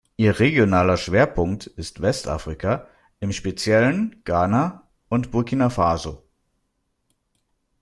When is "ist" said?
1.67-2.01